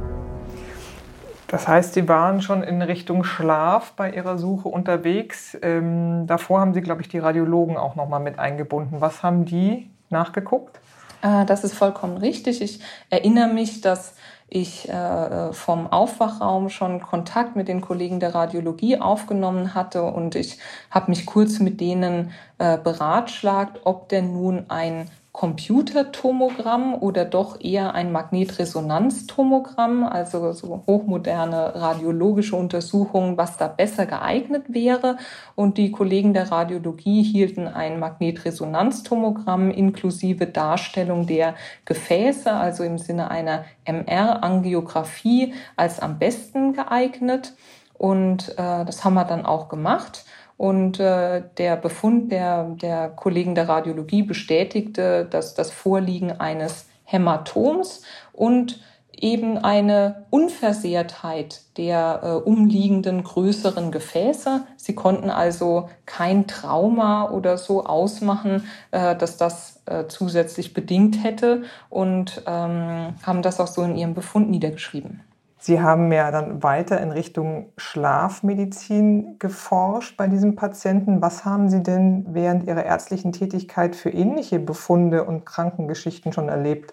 [1.48, 5.56] Das heißt, Sie waren schon in Richtung Schlaf bei Ihrer Suche unterwegs.
[5.62, 9.00] Ähm, davor haben Sie, glaube ich, die Radiologen auch noch mal mit eingebunden.
[9.00, 10.80] Was haben die nachgeguckt?
[11.22, 12.60] Äh, das ist vollkommen richtig.
[12.60, 12.80] Ich
[13.10, 14.14] erinnere mich, dass
[14.48, 20.58] ich äh, vom Aufwachraum schon Kontakt mit den Kollegen der Radiologie aufgenommen hatte und ich
[20.90, 27.92] habe mich kurz mit denen äh, beratschlagt, ob denn nun ein Computertomogramm oder doch eher
[27.92, 35.16] ein Magnetresonanztomogramm, also so hochmoderne radiologische Untersuchungen, was da besser geeignet wäre.
[35.56, 43.28] Und die Kollegen der Radiologie hielten ein Magnetresonanztomogramm inklusive Darstellung der Gefäße, also im Sinne
[43.28, 47.54] einer MR-Angiografie, als am besten geeignet.
[47.94, 50.24] Und äh, das haben wir dann auch gemacht.
[50.56, 58.02] Und äh, der Befund der, der Kollegen der Radiologie bestätigte, dass das Vorliegen eines Hämatoms
[58.32, 58.80] und
[59.16, 64.66] eben eine Unversehrtheit der äh, umliegenden größeren Gefäße.
[64.76, 71.62] Sie konnten also kein Trauma oder so ausmachen, äh, dass das äh, zusätzlich bedingt hätte
[71.90, 75.22] und ähm, haben das auch so in ihrem Befund niedergeschrieben.
[75.64, 81.22] Sie haben ja dann weiter in Richtung Schlafmedizin geforscht bei diesem Patienten.
[81.22, 86.92] Was haben Sie denn während Ihrer ärztlichen Tätigkeit für ähnliche Befunde und Krankengeschichten schon erlebt?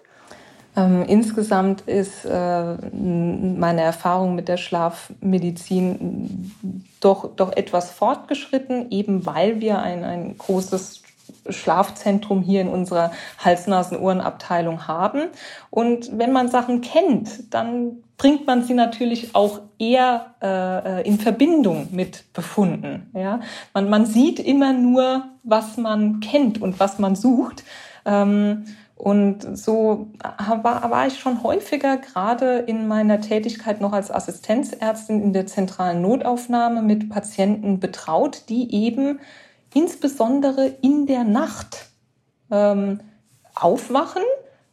[0.74, 6.50] Ähm, insgesamt ist äh, meine Erfahrung mit der Schlafmedizin
[7.00, 11.02] doch, doch etwas fortgeschritten, eben weil wir ein, ein großes
[11.50, 15.24] Schlafzentrum hier in unserer Hals-Nasen-Ohren-Abteilung haben.
[15.68, 21.88] Und wenn man Sachen kennt, dann bringt man sie natürlich auch eher äh, in Verbindung
[21.90, 23.10] mit Befunden.
[23.14, 23.40] Ja?
[23.74, 27.64] Man, man sieht immer nur, was man kennt und was man sucht.
[28.04, 30.12] Ähm, und so
[30.62, 36.00] war, war ich schon häufiger gerade in meiner Tätigkeit noch als Assistenzärztin in der zentralen
[36.00, 39.18] Notaufnahme mit Patienten betraut, die eben
[39.74, 41.90] insbesondere in der Nacht
[42.52, 43.00] ähm,
[43.56, 44.22] aufwachen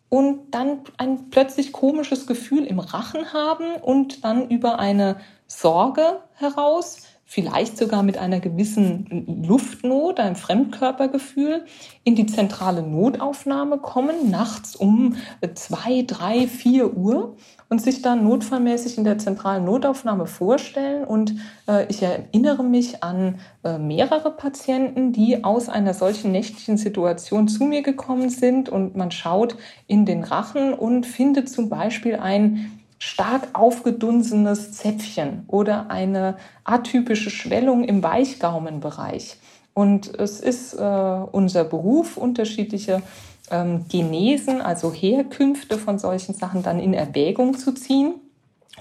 [0.09, 7.03] und dann ein plötzlich komisches Gefühl im Rachen haben und dann über eine Sorge heraus
[7.31, 11.63] vielleicht sogar mit einer gewissen Luftnot, einem Fremdkörpergefühl,
[12.03, 15.15] in die zentrale Notaufnahme kommen, nachts um
[15.53, 17.35] zwei, drei, vier Uhr
[17.69, 21.03] und sich dann notfallmäßig in der zentralen Notaufnahme vorstellen.
[21.03, 21.35] Und
[21.67, 27.63] äh, ich erinnere mich an äh, mehrere Patienten, die aus einer solchen nächtlichen Situation zu
[27.63, 33.47] mir gekommen sind und man schaut in den Rachen und findet zum Beispiel ein stark
[33.53, 39.37] aufgedunsenes Zäpfchen oder eine atypische Schwellung im Weichgaumenbereich.
[39.73, 43.01] Und es ist äh, unser Beruf, unterschiedliche
[43.49, 48.15] ähm, Genesen, also Herkünfte von solchen Sachen dann in Erwägung zu ziehen.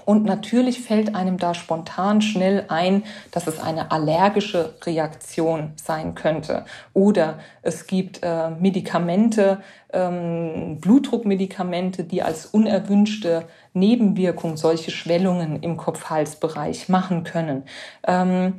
[0.09, 6.65] Und natürlich fällt einem da spontan schnell ein, dass es eine allergische Reaktion sein könnte.
[6.95, 9.59] Oder es gibt äh, Medikamente,
[9.93, 13.43] ähm, Blutdruckmedikamente, die als unerwünschte
[13.73, 17.65] Nebenwirkung solche Schwellungen im Kopf-Hals-Bereich machen können.
[18.07, 18.55] Ähm,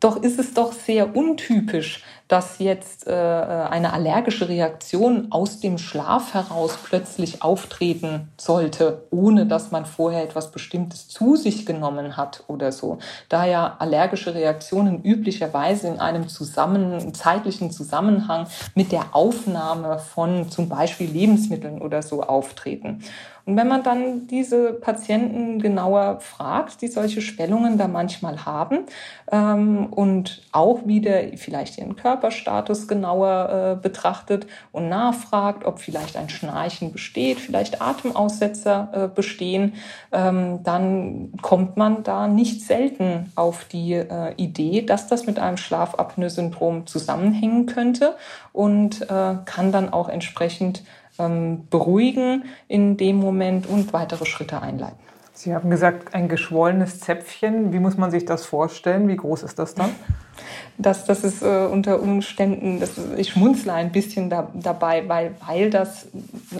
[0.00, 6.32] doch ist es doch sehr untypisch, dass jetzt äh, eine allergische Reaktion aus dem Schlaf
[6.32, 12.70] heraus plötzlich auftreten sollte, ohne dass man vorher etwas Bestimmtes zu sich genommen hat oder
[12.70, 12.98] so.
[13.28, 20.68] Da ja allergische Reaktionen üblicherweise in einem zusammen, zeitlichen Zusammenhang mit der Aufnahme von zum
[20.68, 23.02] Beispiel Lebensmitteln oder so auftreten.
[23.50, 28.84] Und wenn man dann diese Patienten genauer fragt, die solche Schwellungen da manchmal haben
[29.32, 36.28] ähm, und auch wieder vielleicht ihren Körperstatus genauer äh, betrachtet und nachfragt, ob vielleicht ein
[36.28, 39.74] Schnarchen besteht, vielleicht Atemaussetzer äh, bestehen,
[40.12, 45.56] ähm, dann kommt man da nicht selten auf die äh, Idee, dass das mit einem
[45.56, 48.14] Schlafapnoe-Syndrom zusammenhängen könnte
[48.52, 50.84] und äh, kann dann auch entsprechend
[51.20, 54.98] ähm, beruhigen in dem Moment und weitere Schritte einleiten.
[55.32, 57.72] Sie haben gesagt, ein geschwollenes Zäpfchen.
[57.72, 59.08] Wie muss man sich das vorstellen?
[59.08, 59.90] Wie groß ist das dann?
[60.78, 65.70] Das, das ist äh, unter Umständen, das, ich schmunzle ein bisschen da, dabei, weil, weil
[65.70, 66.08] das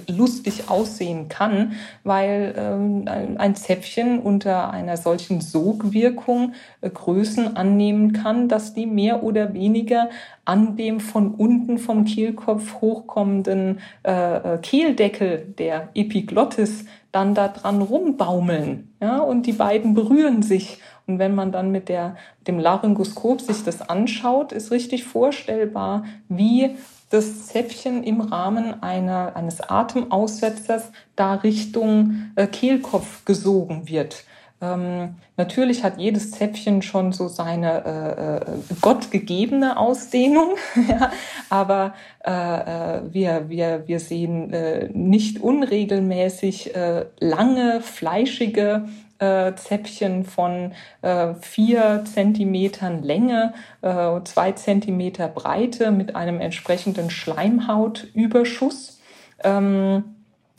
[0.08, 1.72] lustig aussehen kann,
[2.04, 3.04] weil ähm,
[3.38, 10.10] ein Zäpfchen unter einer solchen Sogwirkung äh, Größen annehmen kann, dass die mehr oder weniger
[10.44, 17.82] an dem von unten vom Kehlkopf hochkommenden äh, äh Kehldeckel der Epiglottis dann da dran
[17.82, 18.92] rumbaumeln.
[19.00, 20.78] Ja, und die beiden berühren sich.
[21.06, 26.76] Und wenn man dann mit der, dem Laryngoskop sich das anschaut, ist richtig vorstellbar, wie
[27.10, 34.24] das Zäpfchen im Rahmen einer, eines Atemaussetzers da Richtung äh, Kehlkopf gesogen wird.
[34.62, 40.50] Ähm, natürlich hat jedes Zäpfchen schon so seine äh, äh, gottgegebene Ausdehnung,
[40.88, 41.10] ja,
[41.48, 48.84] aber äh, äh, wir, wir, wir sehen äh, nicht unregelmäßig äh, lange, fleischige
[49.20, 59.00] äh, Zäpfchen von äh, vier Zentimetern Länge, äh, zwei Zentimeter Breite mit einem entsprechenden Schleimhautüberschuss.
[59.44, 60.04] Ähm,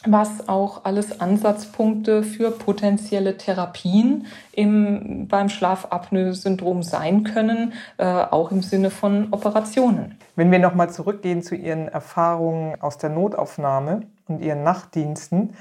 [0.05, 8.63] was auch alles Ansatzpunkte für potenzielle Therapien im, beim Schlafapnoe-Syndrom sein können, äh, auch im
[8.63, 10.17] Sinne von Operationen.
[10.35, 15.53] Wenn wir nochmal zurückgehen zu Ihren Erfahrungen aus der Notaufnahme und Ihren Nachtdiensten,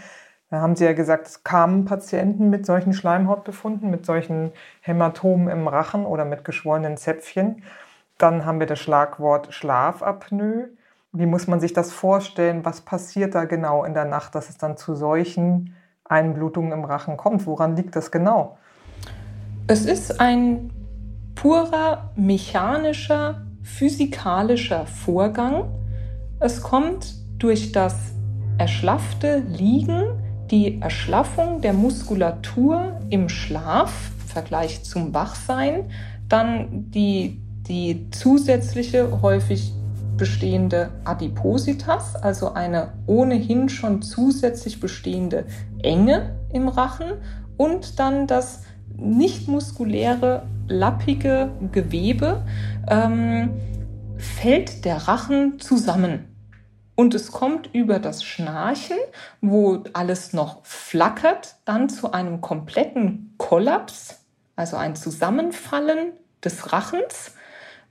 [0.51, 5.69] Da haben Sie ja gesagt, es kamen Patienten mit solchen Schleimhautbefunden, mit solchen Hämatomen im
[5.69, 7.63] Rachen oder mit geschwollenen Zäpfchen.
[8.19, 10.71] Dann haben wir das Schlagwort Schlafapnoe.
[11.13, 12.65] Wie muss man sich das vorstellen?
[12.65, 17.17] Was passiert da genau in der Nacht, dass es dann zu solchen Einblutungen im Rachen
[17.17, 17.47] kommt?
[17.47, 18.59] Woran liegt das genau?
[19.69, 20.73] Es ist ein
[21.37, 25.71] purer mechanischer, physikalischer Vorgang.
[26.41, 27.95] Es kommt durch das
[28.59, 30.19] erschlaffte Liegen
[30.51, 35.91] die Erschlaffung der Muskulatur im Schlaf im Vergleich zum Wachsein,
[36.29, 39.73] dann die, die zusätzliche häufig
[40.17, 45.47] bestehende Adipositas, also eine ohnehin schon zusätzlich bestehende
[45.83, 47.13] Enge im Rachen
[47.57, 48.65] und dann das
[48.97, 52.45] nicht muskuläre, lappige Gewebe,
[52.89, 53.51] ähm,
[54.19, 56.30] fällt der Rachen zusammen.
[57.01, 58.99] Und es kommt über das Schnarchen,
[59.41, 64.23] wo alles noch flackert, dann zu einem kompletten Kollaps,
[64.55, 66.13] also ein Zusammenfallen
[66.45, 67.37] des Rachens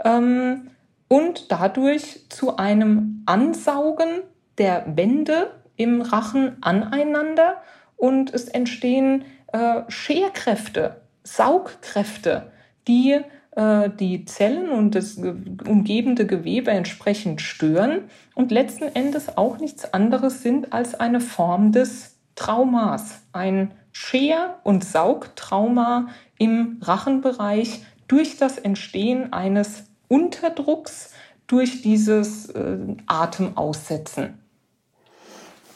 [0.05, 0.69] ähm,
[1.07, 4.21] und dadurch zu einem Ansaugen
[4.59, 7.63] der Wände im Rachen aneinander.
[7.97, 12.51] Und es entstehen äh, Scherkräfte, Saugkräfte,
[12.87, 13.21] die
[13.59, 18.03] äh, die Zellen und das umgebende Gewebe entsprechend stören
[18.33, 24.85] und letzten Endes auch nichts anderes sind als eine Form des Traumas, ein Scher- und
[24.85, 26.07] Saugtrauma
[26.37, 31.13] im Rachenbereich durch das Entstehen eines Unterdrucks
[31.47, 34.38] durch dieses äh, Atemaussetzen.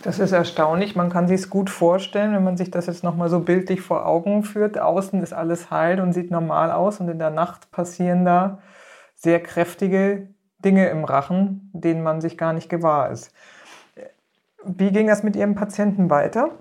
[0.03, 0.97] Das ist erstaunlich.
[0.97, 4.05] Man kann sich es gut vorstellen, wenn man sich das jetzt nochmal so bildlich vor
[4.05, 4.77] Augen führt.
[4.77, 8.59] Außen ist alles heil und sieht normal aus und in der Nacht passieren da
[9.15, 10.27] sehr kräftige
[10.59, 13.33] Dinge im Rachen, denen man sich gar nicht gewahr ist.
[14.65, 16.51] Wie ging das mit Ihrem Patienten weiter?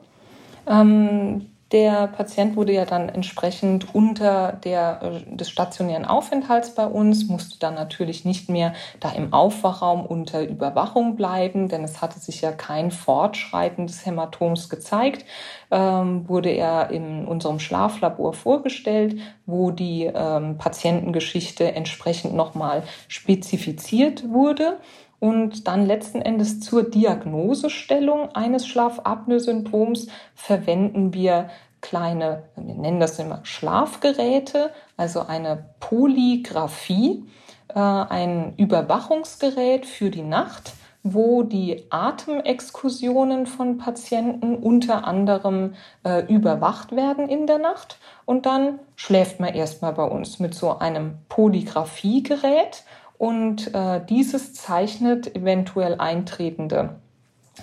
[0.66, 7.26] Ähm, der Patient wurde ja dann entsprechend unter der, äh, des stationären Aufenthalts bei uns,
[7.28, 12.42] musste dann natürlich nicht mehr da im Aufwachraum unter Überwachung bleiben, denn es hatte sich
[12.42, 15.24] ja kein Fortschreiten des Hämatoms gezeigt.
[15.70, 24.78] Ähm, wurde er in unserem Schlaflabor vorgestellt, wo die ähm, Patientengeschichte entsprechend nochmal spezifiziert wurde
[25.22, 31.48] und dann letzten Endes zur Diagnosestellung eines Schlafapnoe-Syndroms verwenden wir
[31.80, 37.24] kleine, wir nennen das immer Schlafgeräte, also eine Polygraphie,
[37.68, 40.72] äh, ein Überwachungsgerät für die Nacht,
[41.04, 47.98] wo die Atemexkursionen von Patienten unter anderem äh, überwacht werden in der Nacht.
[48.24, 52.82] Und dann schläft man erstmal bei uns mit so einem Polygraphiegerät
[53.22, 56.96] und äh, dieses zeichnet eventuell eintretende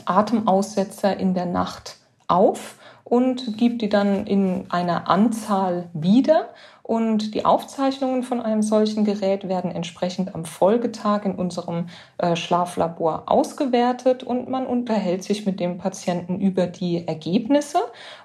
[0.06, 1.98] Atemaussetzer in der Nacht
[2.30, 6.48] auf und gibt die dann in einer Anzahl wieder.
[6.82, 11.88] Und die Aufzeichnungen von einem solchen Gerät werden entsprechend am Folgetag in unserem
[12.20, 17.80] äh, Schlaflabor ausgewertet und man unterhält sich mit dem Patienten über die Ergebnisse.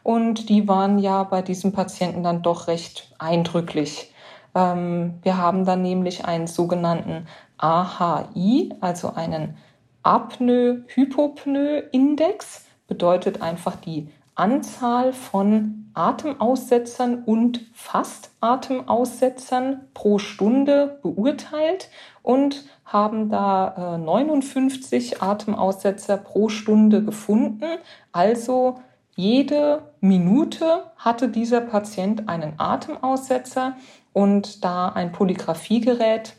[0.05, 4.14] Und die waren ja bei diesem Patienten dann doch recht eindrücklich.
[4.55, 7.27] Ähm, wir haben dann nämlich einen sogenannten
[7.59, 9.57] AHI, also einen
[10.03, 21.89] Apnoe-Hypopnoe-Index, bedeutet einfach die Anzahl von Atemaussetzern und Fast-Atemaussetzern pro Stunde beurteilt
[22.23, 27.79] und haben da äh, 59 Atemaussetzer pro Stunde gefunden.
[28.11, 28.81] Also
[29.15, 33.77] jede Minute hatte dieser Patient einen Atemaussetzer
[34.15, 36.35] und da ein Polygraphiegerät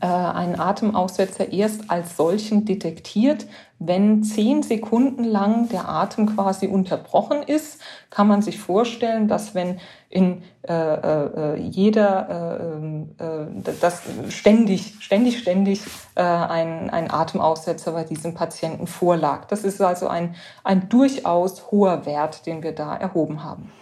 [0.00, 3.46] äh, einen Atemaussetzer erst als solchen detektiert,
[3.78, 7.80] wenn zehn Sekunden lang der Atem quasi unterbrochen ist,
[8.10, 12.70] kann man sich vorstellen, dass wenn in äh, äh, jeder
[13.18, 15.82] äh, äh, das ständig, ständig, ständig
[16.14, 19.46] äh, ein, ein Atemaussetzer bei diesem Patienten vorlag.
[19.46, 23.72] Das ist also ein, ein durchaus hoher Wert, den wir da erhoben haben.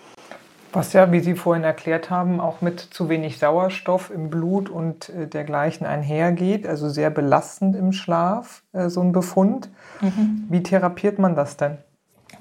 [0.72, 5.08] Was ja, wie Sie vorhin erklärt haben, auch mit zu wenig Sauerstoff im Blut und
[5.08, 9.70] äh, dergleichen einhergeht, also sehr belastend im Schlaf, äh, so ein Befund.
[10.00, 10.44] Mhm.
[10.48, 11.78] Wie therapiert man das denn?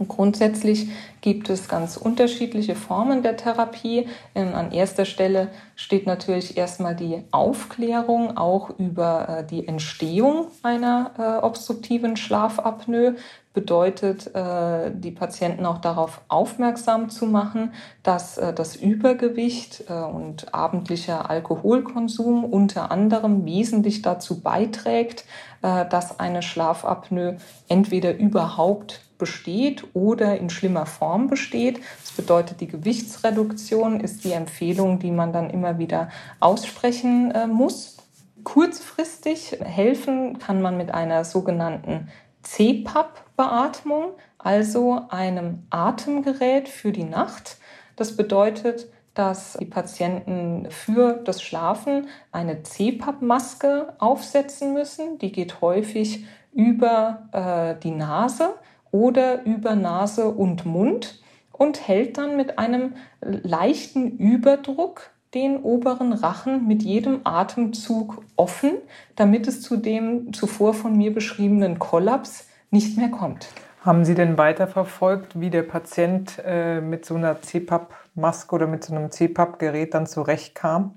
[0.08, 0.90] Grundsätzlich
[1.20, 4.08] gibt es ganz unterschiedliche Formen der Therapie.
[4.34, 11.12] Ähm, an erster Stelle steht natürlich erstmal die Aufklärung auch über äh, die Entstehung einer
[11.18, 13.16] äh, obstruktiven Schlafapnoe
[13.54, 17.74] bedeutet, äh, die Patienten auch darauf aufmerksam zu machen,
[18.04, 25.26] dass das Übergewicht und abendlicher Alkoholkonsum unter anderem wesentlich dazu beiträgt,
[25.62, 27.38] dass eine Schlafapnoe
[27.68, 31.80] entweder überhaupt besteht oder in schlimmer Form besteht.
[32.02, 36.10] Das bedeutet, die Gewichtsreduktion ist die Empfehlung, die man dann immer wieder
[36.40, 37.98] aussprechen äh, muss.
[38.44, 42.08] Kurzfristig helfen kann man mit einer sogenannten
[42.42, 47.58] CPAP-Beatmung, also einem Atemgerät für die Nacht.
[47.96, 55.20] Das bedeutet, dass die Patienten für das Schlafen eine CPAP-Maske aufsetzen müssen.
[55.20, 58.56] Die geht häufig über äh, die Nase
[58.92, 61.22] oder über Nase und Mund
[61.52, 68.72] und hält dann mit einem leichten Überdruck den oberen Rachen mit jedem Atemzug offen,
[69.16, 73.50] damit es zu dem zuvor von mir beschriebenen Kollaps nicht mehr kommt.
[73.82, 78.94] Haben Sie denn weiterverfolgt, wie der Patient äh, mit so einer CPAP-Maske oder mit so
[78.94, 80.96] einem CPAP-Gerät dann zurechtkam?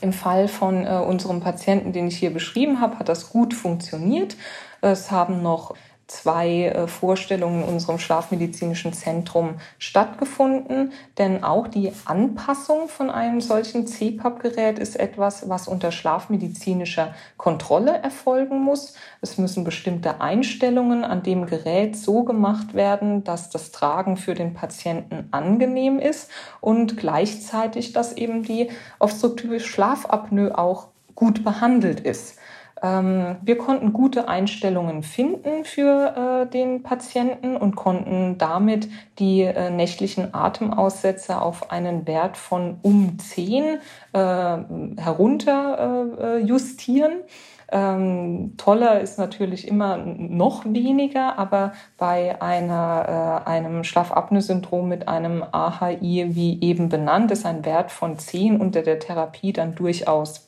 [0.00, 4.36] Im Fall von äh, unserem Patienten, den ich hier beschrieben habe, hat das gut funktioniert.
[4.80, 5.74] Es haben noch
[6.08, 10.92] zwei äh, Vorstellungen in unserem Schlafmedizinischen Zentrum stattgefunden.
[11.18, 18.60] Denn auch die Anpassung von einem solchen CPAP-Gerät ist etwas, was unter schlafmedizinischer Kontrolle erfolgen
[18.60, 18.94] muss.
[19.20, 24.54] Es müssen bestimmte Einstellungen an dem Gerät so gemacht werden, dass das Tragen für den
[24.54, 26.30] Patienten angenehm ist
[26.60, 32.38] und gleichzeitig, dass eben die obstruktive Schlafapnoe auch gut behandelt ist.
[32.82, 39.70] Ähm, wir konnten gute Einstellungen finden für äh, den Patienten und konnten damit die äh,
[39.70, 43.78] nächtlichen Atemaussätze auf einen Wert von um 10
[44.12, 44.58] äh,
[44.96, 47.22] herunter justieren.
[47.70, 55.44] Ähm, toller ist natürlich immer noch weniger, aber bei einer, äh, einem Schlafapnoe-Syndrom mit einem
[55.52, 60.46] AHI, wie eben benannt, ist ein Wert von 10 unter der Therapie dann durchaus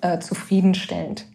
[0.00, 1.26] äh, zufriedenstellend.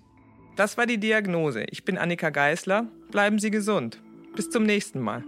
[0.56, 1.66] Das war die Diagnose.
[1.72, 2.86] Ich bin Annika Geißler.
[3.10, 4.00] Bleiben Sie gesund.
[4.36, 5.24] Bis zum nächsten Mal.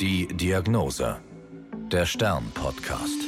[0.00, 1.20] Die Diagnose.
[1.92, 3.22] Der Stern-Podcast.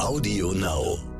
[0.00, 1.13] Audio Now.